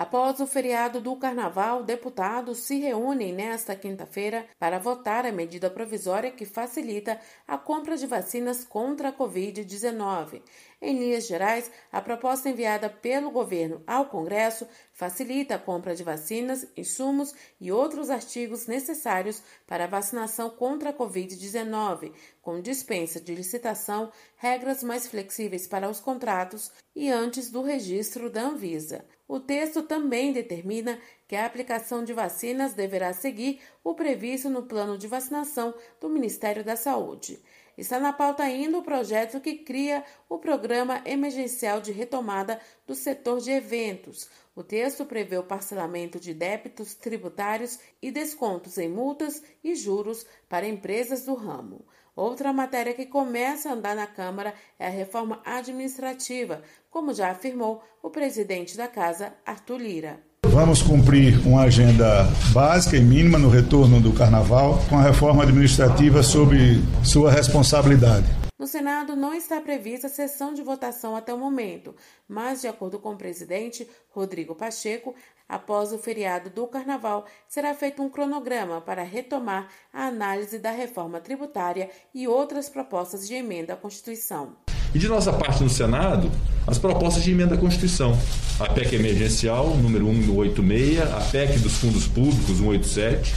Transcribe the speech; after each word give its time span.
Após 0.00 0.40
o 0.40 0.46
feriado 0.46 0.98
do 0.98 1.14
Carnaval, 1.14 1.84
deputados 1.84 2.60
se 2.60 2.78
reúnem 2.78 3.34
nesta 3.34 3.76
quinta-feira 3.76 4.46
para 4.58 4.78
votar 4.78 5.26
a 5.26 5.30
medida 5.30 5.68
provisória 5.68 6.30
que 6.30 6.46
facilita 6.46 7.20
a 7.46 7.58
compra 7.58 7.98
de 7.98 8.06
vacinas 8.06 8.64
contra 8.64 9.10
a 9.10 9.12
Covid-19. 9.12 10.40
Em 10.82 10.98
linhas 10.98 11.26
gerais, 11.26 11.70
a 11.92 12.00
proposta 12.00 12.48
enviada 12.48 12.88
pelo 12.88 13.30
governo 13.30 13.82
ao 13.86 14.06
Congresso 14.06 14.66
facilita 14.94 15.56
a 15.56 15.58
compra 15.58 15.94
de 15.94 16.02
vacinas, 16.02 16.66
insumos 16.74 17.34
e 17.60 17.70
outros 17.70 18.08
artigos 18.08 18.66
necessários 18.66 19.42
para 19.66 19.84
a 19.84 19.86
vacinação 19.86 20.48
contra 20.48 20.88
a 20.88 20.92
Covid-19, 20.92 22.14
com 22.40 22.62
dispensa 22.62 23.20
de 23.20 23.34
licitação, 23.34 24.10
regras 24.36 24.82
mais 24.82 25.06
flexíveis 25.06 25.66
para 25.66 25.88
os 25.88 26.00
contratos 26.00 26.72
e 26.96 27.10
antes 27.10 27.50
do 27.50 27.60
registro 27.60 28.30
da 28.30 28.42
Anvisa. 28.42 29.04
O 29.28 29.38
texto 29.38 29.82
também 29.82 30.32
determina 30.32 30.98
que 31.28 31.36
a 31.36 31.44
aplicação 31.44 32.02
de 32.02 32.14
vacinas 32.14 32.72
deverá 32.72 33.12
seguir 33.12 33.60
o 33.84 33.94
previsto 33.94 34.48
no 34.48 34.62
plano 34.62 34.96
de 34.96 35.06
vacinação 35.06 35.74
do 36.00 36.08
Ministério 36.08 36.64
da 36.64 36.74
Saúde. 36.74 37.38
Está 37.76 37.98
na 37.98 38.12
pauta 38.12 38.42
ainda 38.42 38.78
o 38.78 38.82
projeto 38.82 39.40
que 39.40 39.58
cria 39.58 40.04
o 40.28 40.38
Programa 40.38 41.02
Emergencial 41.04 41.80
de 41.80 41.92
Retomada 41.92 42.60
do 42.86 42.94
Setor 42.94 43.40
de 43.40 43.50
Eventos. 43.50 44.28
O 44.54 44.62
texto 44.62 45.06
prevê 45.06 45.38
o 45.38 45.44
parcelamento 45.44 46.20
de 46.20 46.34
débitos 46.34 46.94
tributários 46.94 47.78
e 48.02 48.10
descontos 48.10 48.76
em 48.78 48.88
multas 48.88 49.42
e 49.62 49.74
juros 49.74 50.26
para 50.48 50.68
empresas 50.68 51.24
do 51.24 51.34
ramo. 51.34 51.86
Outra 52.14 52.52
matéria 52.52 52.92
que 52.92 53.06
começa 53.06 53.70
a 53.70 53.72
andar 53.72 53.96
na 53.96 54.06
Câmara 54.06 54.54
é 54.78 54.86
a 54.86 54.90
reforma 54.90 55.40
administrativa, 55.44 56.62
como 56.90 57.14
já 57.14 57.30
afirmou 57.30 57.82
o 58.02 58.10
presidente 58.10 58.76
da 58.76 58.88
Casa, 58.88 59.34
Arthur 59.46 59.78
Lira. 59.78 60.29
Vamos 60.52 60.82
cumprir 60.82 61.38
uma 61.46 61.62
agenda 61.62 62.24
básica 62.52 62.96
e 62.96 63.00
mínima 63.00 63.38
no 63.38 63.48
retorno 63.48 64.00
do 64.00 64.12
carnaval, 64.12 64.80
com 64.88 64.98
a 64.98 65.02
reforma 65.02 65.44
administrativa 65.44 66.24
sob 66.24 66.56
sua 67.04 67.30
responsabilidade. 67.30 68.26
No 68.58 68.66
Senado 68.66 69.14
não 69.14 69.32
está 69.32 69.60
prevista 69.60 70.08
sessão 70.08 70.52
de 70.52 70.60
votação 70.60 71.14
até 71.14 71.32
o 71.32 71.38
momento, 71.38 71.94
mas, 72.28 72.62
de 72.62 72.66
acordo 72.66 72.98
com 72.98 73.12
o 73.12 73.16
presidente 73.16 73.88
Rodrigo 74.10 74.56
Pacheco, 74.56 75.14
após 75.48 75.92
o 75.92 75.98
feriado 75.98 76.50
do 76.50 76.66
Carnaval, 76.66 77.26
será 77.48 77.72
feito 77.72 78.02
um 78.02 78.10
cronograma 78.10 78.80
para 78.80 79.04
retomar 79.04 79.68
a 79.92 80.08
análise 80.08 80.58
da 80.58 80.72
reforma 80.72 81.20
tributária 81.20 81.88
e 82.12 82.26
outras 82.26 82.68
propostas 82.68 83.26
de 83.28 83.34
emenda 83.34 83.74
à 83.74 83.76
Constituição. 83.76 84.56
E 84.92 84.98
de 84.98 85.06
nossa 85.06 85.32
parte 85.32 85.62
no 85.62 85.70
Senado, 85.70 86.28
as 86.66 86.76
propostas 86.76 87.22
de 87.22 87.30
emenda 87.30 87.54
à 87.54 87.58
Constituição. 87.58 88.18
A 88.60 88.68
PEC 88.68 88.94
emergencial, 88.94 89.74
número 89.74 90.04
186, 90.04 91.00
a 91.00 91.20
PEC 91.32 91.58
dos 91.60 91.78
fundos 91.78 92.06
públicos, 92.06 92.58
187, 92.58 93.34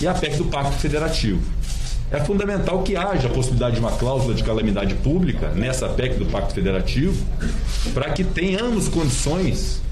e 0.00 0.06
a 0.06 0.14
PEC 0.14 0.36
do 0.36 0.46
Pacto 0.46 0.72
Federativo. 0.78 1.42
É 2.10 2.18
fundamental 2.20 2.82
que 2.82 2.96
haja 2.96 3.28
a 3.28 3.30
possibilidade 3.30 3.74
de 3.74 3.80
uma 3.80 3.92
cláusula 3.92 4.32
de 4.32 4.42
calamidade 4.42 4.94
pública 4.94 5.50
nessa 5.50 5.90
PEC 5.90 6.16
do 6.16 6.24
Pacto 6.24 6.54
Federativo, 6.54 7.22
para 7.92 8.10
que 8.12 8.24
tenhamos 8.24 8.88
condições 8.88 9.82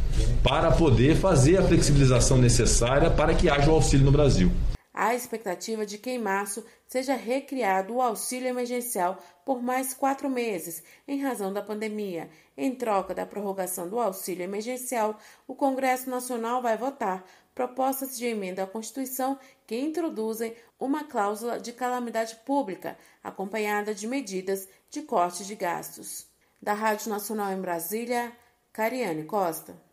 para 0.43 0.71
poder 0.71 1.15
fazer 1.15 1.59
a 1.59 1.63
flexibilização 1.63 2.39
necessária 2.39 3.11
para 3.11 3.35
que 3.35 3.51
haja 3.51 3.71
o 3.71 3.75
auxílio 3.75 4.07
no 4.07 4.13
Brasil 4.13 4.51
há 5.01 5.15
expectativa 5.15 5.87
de 5.87 5.97
que 5.97 6.11
em 6.11 6.19
março 6.19 6.63
seja 6.87 7.15
recriado 7.15 7.95
o 7.95 8.03
auxílio 8.03 8.49
emergencial 8.49 9.19
por 9.47 9.63
mais 9.63 9.95
quatro 9.95 10.29
meses, 10.29 10.83
em 11.09 11.23
razão 11.23 11.51
da 11.51 11.63
pandemia. 11.63 12.29
Em 12.55 12.75
troca 12.75 13.15
da 13.15 13.25
prorrogação 13.25 13.89
do 13.89 13.99
auxílio 13.99 14.45
emergencial, 14.45 15.19
o 15.49 15.55
Congresso 15.55 16.11
Nacional 16.11 16.61
vai 16.61 16.77
votar 16.77 17.25
propostas 17.55 18.19
de 18.19 18.27
emenda 18.27 18.65
à 18.65 18.67
Constituição 18.67 19.39
que 19.67 19.81
introduzem 19.81 20.55
uma 20.79 21.03
cláusula 21.05 21.59
de 21.59 21.73
calamidade 21.73 22.37
pública, 22.45 22.99
acompanhada 23.25 23.95
de 23.95 24.07
medidas 24.07 24.69
de 24.91 25.01
corte 25.01 25.47
de 25.47 25.55
gastos. 25.55 26.27
Da 26.61 26.75
Rádio 26.75 27.09
Nacional 27.09 27.51
em 27.53 27.61
Brasília, 27.61 28.37
Cariane 28.71 29.25
Costa. 29.25 29.90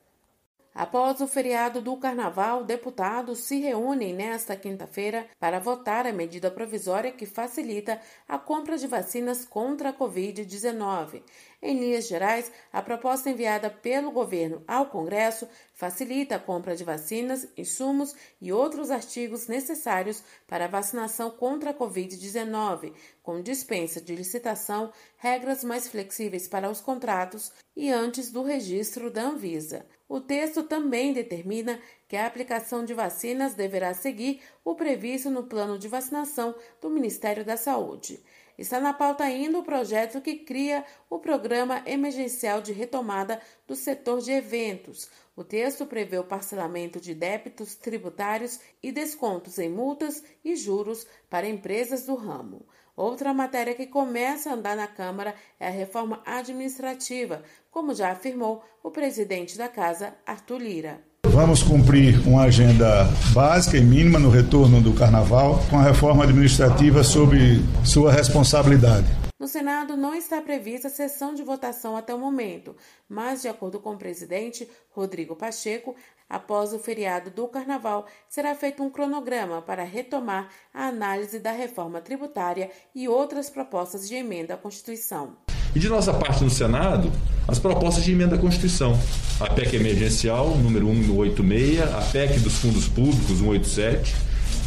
Após 0.78 1.20
o 1.22 1.28
feriado 1.28 1.82
do 1.82 1.98
Carnaval, 1.98 2.64
deputados 2.64 3.40
se 3.40 3.60
reúnem 3.60 4.14
nesta 4.14 4.56
quinta-feira 4.56 5.26
para 5.40 5.60
votar 5.60 6.06
a 6.06 6.14
medida 6.14 6.52
provisória 6.52 7.12
que 7.12 7.26
facilita 7.26 8.00
a 8.28 8.38
compra 8.38 8.78
de 8.78 8.86
vacinas 8.86 9.44
contra 9.44 9.90
a 9.90 9.94
Covid-19. 9.94 11.24
Em 11.60 11.80
linhas 11.80 12.08
gerais, 12.08 12.52
a 12.72 12.84
proposta 12.84 13.32
enviada 13.32 13.68
pelo 13.68 14.12
governo 14.12 14.64
ao 14.68 14.86
Congresso 14.86 15.48
facilita 15.74 16.36
a 16.36 16.40
compra 16.40 16.76
de 16.76 16.84
vacinas, 16.84 17.48
insumos 17.58 18.16
e 18.40 18.54
outros 18.54 18.92
artigos 18.92 19.48
necessários 19.48 20.24
para 20.48 20.66
a 20.66 20.68
vacinação 20.68 21.32
contra 21.32 21.72
a 21.72 21.74
Covid-19, 21.74 22.94
com 23.24 23.42
dispensa 23.42 24.00
de 24.00 24.16
licitação, 24.16 24.94
regras 25.18 25.64
mais 25.64 25.88
flexíveis 25.88 26.48
para 26.48 26.70
os 26.70 26.80
contratos 26.80 27.52
e 27.76 27.90
antes 27.90 28.32
do 28.32 28.44
registro 28.44 29.10
da 29.10 29.24
Anvisa. 29.24 29.84
O 30.08 30.22
texto 30.22 30.62
também 30.62 31.12
determina 31.12 31.82
que 32.08 32.16
a 32.16 32.28
aplicação 32.28 32.86
de 32.86 32.94
vacinas 32.94 33.56
deverá 33.56 33.96
seguir 33.96 34.42
o 34.64 34.76
previsto 34.76 35.30
no 35.32 35.44
plano 35.44 35.78
de 35.78 35.88
vacinação 35.88 36.56
do 36.80 36.90
Ministério 36.90 37.44
da 37.44 37.58
Saúde. 37.58 38.24
Está 38.58 38.80
na 38.80 38.92
pauta 38.92 39.24
ainda 39.24 39.60
o 39.60 39.64
projeto 39.64 40.20
que 40.20 40.36
cria 40.36 40.84
o 41.10 41.20
Programa 41.20 41.84
Emergencial 41.86 42.60
de 42.60 42.74
Retomada 42.74 43.40
do 43.68 43.76
Setor 43.76 44.20
de 44.20 44.32
Eventos. 44.32 45.10
O 45.36 45.44
texto 45.44 45.86
prevê 45.86 46.18
o 46.18 46.24
parcelamento 46.24 47.00
de 47.00 47.14
débitos 47.14 47.76
tributários 47.76 48.60
e 48.82 48.92
descontos 48.92 49.60
em 49.60 49.70
multas 49.70 50.24
e 50.44 50.56
juros 50.56 51.06
para 51.30 51.48
empresas 51.48 52.08
do 52.08 52.16
ramo. 52.16 52.66
Outra 52.96 53.32
matéria 53.32 53.76
que 53.76 53.86
começa 53.86 54.50
a 54.50 54.54
andar 54.54 54.76
na 54.76 54.88
Câmara 54.88 55.36
é 55.60 55.68
a 55.68 55.72
reforma 55.72 56.24
administrativa, 56.26 57.44
como 57.70 57.94
já 57.94 58.12
afirmou 58.12 58.64
o 58.82 58.90
presidente 58.90 59.56
da 59.56 59.70
Casa, 59.70 60.18
Arthur 60.26 60.58
Lira. 60.58 61.06
Vamos 61.38 61.62
cumprir 61.62 62.28
uma 62.28 62.46
agenda 62.46 63.04
básica 63.32 63.78
e 63.78 63.82
mínima 63.82 64.18
no 64.18 64.28
retorno 64.28 64.82
do 64.82 64.92
carnaval, 64.92 65.60
com 65.70 65.78
a 65.78 65.84
reforma 65.84 66.24
administrativa 66.24 67.04
sob 67.04 67.38
sua 67.86 68.12
responsabilidade. 68.12 69.06
No 69.40 69.48
Senado 69.48 69.96
não 69.96 70.16
está 70.16 70.42
prevista 70.42 70.90
sessão 70.90 71.36
de 71.36 71.44
votação 71.44 71.96
até 71.96 72.12
o 72.12 72.18
momento, 72.18 72.76
mas, 73.08 73.44
de 73.44 73.48
acordo 73.48 73.80
com 73.80 73.92
o 73.92 73.98
presidente 74.00 74.68
Rodrigo 74.90 75.36
Pacheco, 75.36 75.96
após 76.28 76.74
o 76.74 76.80
feriado 76.80 77.30
do 77.30 77.48
Carnaval, 77.48 78.08
será 78.28 78.56
feito 78.56 78.82
um 78.82 78.90
cronograma 78.90 79.62
para 79.62 79.84
retomar 79.84 80.50
a 80.74 80.88
análise 80.88 81.38
da 81.38 81.52
reforma 81.52 82.02
tributária 82.02 82.72
e 82.96 83.08
outras 83.08 83.48
propostas 83.48 84.10
de 84.10 84.16
emenda 84.16 84.56
à 84.56 84.58
Constituição. 84.58 85.38
E 85.76 85.80
de 85.80 85.90
nossa 85.90 86.14
parte 86.14 86.44
no 86.44 86.50
Senado, 86.50 87.12
as 87.48 87.60
propostas 87.60 88.04
de 88.04 88.12
emenda 88.12 88.36
à 88.36 88.38
Constituição. 88.38 89.00
A 89.40 89.50
PEC 89.50 89.76
emergencial, 89.76 90.50
número 90.58 90.88
186, 90.88 91.82
a 91.82 92.02
PEC 92.12 92.40
dos 92.40 92.58
fundos 92.58 92.88
públicos, 92.88 93.38
187, 93.40 94.16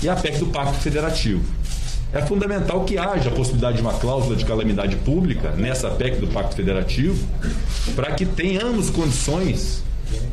e 0.03 0.09
a 0.09 0.17
PEC 0.17 0.39
do 0.39 0.47
Pacto 0.47 0.79
Federativo. 0.81 1.45
É 2.13 2.21
fundamental 2.23 2.85
que 2.85 2.99
haja 2.99 3.31
a 3.31 3.33
possibilidade 3.33 3.77
de 3.77 3.83
uma 3.83 3.93
cláusula 3.95 4.35
de 4.35 4.45
calamidade 4.45 4.97
pública 4.97 5.51
nessa 5.53 5.91
PEC 5.91 6.21
do 6.21 6.27
Pacto 6.29 6.57
Federativo, 6.57 7.25
para 7.95 8.13
que 8.13 8.25
tenhamos 8.25 8.91
condições 8.91 9.83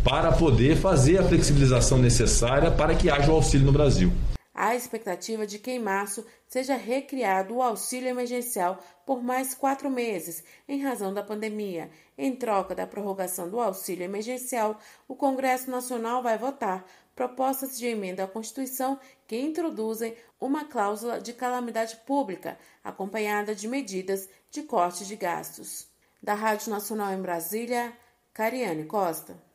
para 0.04 0.32
poder 0.32 0.76
fazer 0.78 1.20
a 1.20 1.24
flexibilização 1.24 2.00
necessária 2.00 2.72
para 2.72 2.96
que 2.96 3.10
haja 3.10 3.32
o 3.32 3.36
auxílio 3.36 3.66
no 3.66 3.72
Brasil 3.72 4.12
há 4.58 4.76
expectativa 4.76 5.46
de 5.46 5.60
que 5.60 5.70
em 5.70 5.80
março 5.80 6.26
seja 6.48 6.76
recriado 6.76 7.56
o 7.56 7.62
auxílio 7.62 8.10
emergencial 8.10 8.80
por 9.06 9.22
mais 9.22 9.54
quatro 9.54 9.90
meses, 9.90 10.44
em 10.68 10.82
razão 10.82 11.14
da 11.14 11.24
pandemia. 11.24 11.90
Em 12.18 12.36
troca 12.36 12.74
da 12.74 12.88
prorrogação 12.88 13.50
do 13.50 13.60
auxílio 13.60 14.04
emergencial, 14.04 14.80
o 15.08 15.16
Congresso 15.16 15.70
Nacional 15.70 16.24
vai 16.24 16.38
votar 16.38 16.86
propostas 17.16 17.78
de 17.78 17.88
emenda 17.88 18.24
à 18.24 18.28
Constituição 18.28 19.00
que 19.26 19.40
introduzem 19.40 20.16
uma 20.40 20.66
cláusula 20.66 21.20
de 21.20 21.34
calamidade 21.34 21.96
pública, 22.06 22.58
acompanhada 22.84 23.56
de 23.56 23.68
medidas 23.68 24.30
de 24.52 24.64
corte 24.64 25.06
de 25.06 25.16
gastos. 25.16 25.88
Da 26.22 26.34
Rádio 26.34 26.70
Nacional 26.70 27.12
em 27.12 27.22
Brasília, 27.22 27.92
Cariane 28.34 28.86
Costa. 28.86 29.47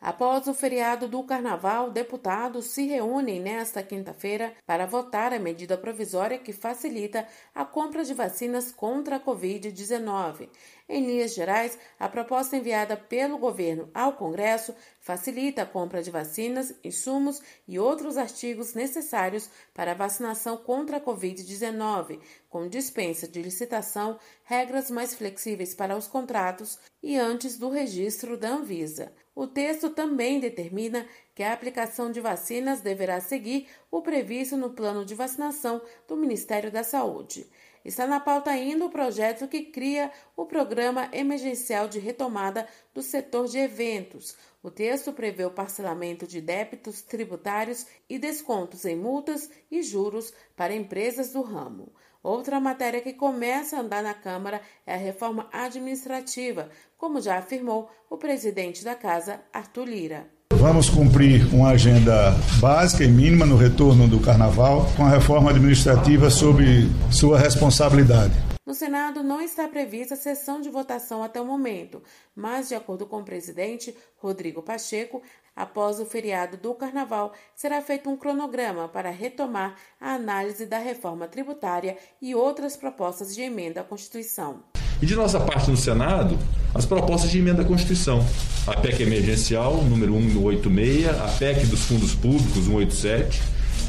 Após 0.00 0.46
o 0.46 0.54
feriado 0.54 1.06
do 1.06 1.22
Carnaval, 1.22 1.90
deputados 1.90 2.66
se 2.66 2.86
reúnem 2.86 3.38
nesta 3.38 3.82
quinta-feira 3.82 4.54
para 4.64 4.86
votar 4.86 5.34
a 5.34 5.38
medida 5.38 5.76
provisória 5.76 6.38
que 6.38 6.54
facilita 6.54 7.28
a 7.54 7.66
compra 7.66 8.02
de 8.02 8.14
vacinas 8.14 8.72
contra 8.72 9.16
a 9.16 9.20
Covid-19. 9.20 10.48
Em 10.88 11.06
linhas 11.06 11.34
gerais, 11.34 11.78
a 11.98 12.08
proposta 12.08 12.56
enviada 12.56 12.96
pelo 12.96 13.36
governo 13.36 13.90
ao 13.94 14.14
Congresso 14.14 14.74
facilita 15.00 15.62
a 15.62 15.66
compra 15.66 16.02
de 16.02 16.10
vacinas, 16.10 16.74
insumos 16.82 17.42
e 17.68 17.78
outros 17.78 18.16
artigos 18.16 18.72
necessários 18.72 19.50
para 19.74 19.92
a 19.92 19.94
vacinação 19.94 20.56
contra 20.56 20.96
a 20.96 21.00
Covid-19, 21.00 22.20
com 22.48 22.68
dispensa 22.68 23.28
de 23.28 23.42
licitação, 23.42 24.18
regras 24.44 24.90
mais 24.90 25.14
flexíveis 25.14 25.74
para 25.74 25.96
os 25.96 26.08
contratos 26.08 26.78
e 27.02 27.16
antes 27.16 27.56
do 27.58 27.68
registro 27.68 28.36
da 28.36 28.48
Anvisa. 28.48 29.12
O 29.40 29.46
texto 29.46 29.88
também 29.88 30.38
determina 30.38 31.08
que 31.34 31.42
a 31.42 31.54
aplicação 31.54 32.12
de 32.12 32.20
vacinas 32.20 32.82
deverá 32.82 33.22
seguir 33.22 33.68
o 33.90 34.02
previsto 34.02 34.54
no 34.54 34.68
plano 34.68 35.02
de 35.02 35.14
vacinação 35.14 35.80
do 36.06 36.14
Ministério 36.14 36.70
da 36.70 36.84
Saúde. 36.84 37.48
Está 37.82 38.06
na 38.06 38.20
pauta 38.20 38.50
ainda 38.50 38.84
o 38.84 38.90
projeto 38.90 39.48
que 39.48 39.62
cria 39.62 40.12
o 40.36 40.44
Programa 40.44 41.08
Emergencial 41.10 41.88
de 41.88 41.98
Retomada 41.98 42.68
do 42.92 43.00
Setor 43.00 43.48
de 43.48 43.56
Eventos. 43.56 44.36
O 44.62 44.70
texto 44.70 45.10
prevê 45.10 45.46
o 45.46 45.50
parcelamento 45.50 46.26
de 46.26 46.42
débitos 46.42 47.00
tributários 47.00 47.86
e 48.10 48.18
descontos 48.18 48.84
em 48.84 48.94
multas 48.94 49.50
e 49.70 49.82
juros 49.82 50.34
para 50.54 50.74
empresas 50.74 51.32
do 51.32 51.40
ramo. 51.40 51.90
Outra 52.22 52.60
matéria 52.60 53.00
que 53.00 53.14
começa 53.14 53.76
a 53.76 53.80
andar 53.80 54.02
na 54.02 54.12
Câmara 54.12 54.60
é 54.86 54.92
a 54.92 54.98
reforma 54.98 55.48
administrativa, 55.50 56.68
como 56.98 57.18
já 57.18 57.38
afirmou 57.38 57.88
o 58.10 58.18
presidente 58.18 58.84
da 58.84 58.94
Casa, 58.94 59.40
Arthur 59.50 59.86
Lira. 59.86 60.26
Vamos 60.52 60.90
cumprir 60.90 61.46
uma 61.54 61.70
agenda 61.70 62.32
básica 62.60 63.04
e 63.04 63.08
mínima 63.08 63.46
no 63.46 63.56
retorno 63.56 64.06
do 64.06 64.20
carnaval, 64.20 64.86
com 64.98 65.06
a 65.06 65.08
reforma 65.08 65.48
administrativa 65.48 66.28
sob 66.28 66.62
sua 67.10 67.38
responsabilidade. 67.38 68.34
No 68.70 68.74
Senado 68.74 69.24
não 69.24 69.42
está 69.42 69.66
prevista 69.66 70.14
sessão 70.14 70.60
de 70.60 70.70
votação 70.70 71.24
até 71.24 71.40
o 71.40 71.44
momento, 71.44 72.00
mas, 72.36 72.68
de 72.68 72.76
acordo 72.76 73.04
com 73.04 73.18
o 73.18 73.24
presidente 73.24 73.92
Rodrigo 74.16 74.62
Pacheco, 74.62 75.20
após 75.56 75.98
o 75.98 76.06
feriado 76.06 76.56
do 76.56 76.72
Carnaval, 76.72 77.32
será 77.52 77.82
feito 77.82 78.08
um 78.08 78.16
cronograma 78.16 78.88
para 78.88 79.10
retomar 79.10 79.74
a 80.00 80.12
análise 80.12 80.66
da 80.66 80.78
reforma 80.78 81.26
tributária 81.26 81.96
e 82.22 82.32
outras 82.32 82.76
propostas 82.76 83.34
de 83.34 83.42
emenda 83.42 83.80
à 83.80 83.82
Constituição. 83.82 84.62
E 85.02 85.06
de 85.06 85.16
nossa 85.16 85.40
parte 85.40 85.68
no 85.68 85.76
Senado, 85.76 86.38
as 86.72 86.86
propostas 86.86 87.28
de 87.28 87.40
emenda 87.40 87.62
à 87.62 87.64
Constituição. 87.64 88.24
A 88.68 88.80
PEC 88.80 89.02
emergencial, 89.02 89.78
número 89.78 90.12
186, 90.12 91.08
a 91.08 91.26
PEC 91.40 91.66
dos 91.66 91.86
fundos 91.86 92.14
públicos, 92.14 92.66
187, 92.66 93.42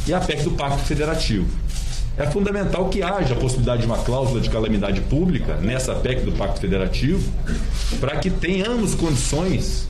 e 0.08 0.14
a 0.16 0.20
PEC 0.20 0.42
do 0.42 0.52
Pacto 0.54 0.80
Federativo. 0.80 1.46
É 2.18 2.26
fundamental 2.30 2.90
que 2.90 3.02
haja 3.02 3.34
a 3.34 3.38
possibilidade 3.38 3.82
de 3.82 3.88
uma 3.88 4.04
cláusula 4.04 4.42
de 4.42 4.50
calamidade 4.50 5.02
pública 5.02 5.56
nessa 5.56 5.96
PEC 5.96 6.22
do 6.22 6.34
Pacto 6.34 6.60
Federativo, 6.60 7.32
para 8.00 8.20
que 8.20 8.30
tenhamos 8.30 8.94
condições 8.96 9.88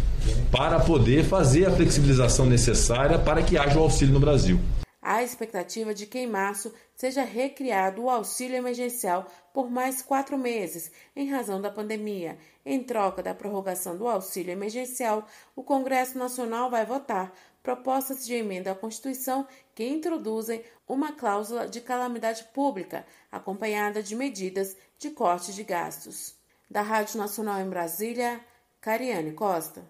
para 0.52 0.80
poder 0.80 1.24
fazer 1.24 1.66
a 1.66 1.72
flexibilização 1.72 2.46
necessária 2.46 3.18
para 3.18 3.42
que 3.42 3.58
haja 3.58 3.80
o 3.80 3.84
auxílio 3.84 4.14
no 4.14 4.20
Brasil 4.20 4.60
há 5.02 5.24
expectativa 5.24 5.94
de 5.94 6.06
que 6.06 6.20
em 6.20 6.28
março 6.28 6.72
seja 6.96 7.24
recriado 7.24 8.04
o 8.04 8.10
auxílio 8.10 8.56
emergencial 8.56 9.26
por 9.54 9.70
mais 9.70 10.02
quatro 10.02 10.38
meses, 10.38 10.92
em 11.16 11.30
razão 11.30 11.60
da 11.60 11.72
pandemia. 11.72 12.38
Em 12.66 12.82
troca 12.84 13.24
da 13.24 13.34
prorrogação 13.34 13.98
do 13.98 14.08
auxílio 14.08 14.52
emergencial, 14.52 15.28
o 15.56 15.64
Congresso 15.64 16.18
Nacional 16.18 16.70
vai 16.70 16.86
votar 16.86 17.34
propostas 17.64 18.26
de 18.26 18.34
emenda 18.34 18.72
à 18.72 18.76
Constituição 18.76 19.48
que 19.76 19.88
introduzem 19.88 20.64
uma 20.88 21.14
cláusula 21.14 21.68
de 21.68 21.82
calamidade 21.82 22.44
pública, 22.54 23.06
acompanhada 23.32 24.02
de 24.02 24.16
medidas 24.16 24.76
de 24.98 25.10
corte 25.12 25.54
de 25.54 25.64
gastos. 25.64 26.36
Da 26.70 26.82
Rádio 26.82 27.18
Nacional 27.18 27.60
em 27.60 27.70
Brasília, 27.70 28.44
Cariane 28.80 29.34
Costa. 29.34 29.84